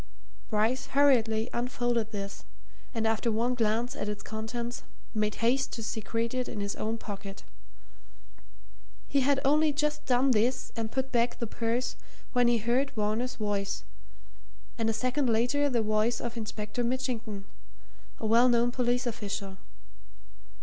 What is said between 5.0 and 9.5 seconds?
made haste to secrete it in his own pocket. He had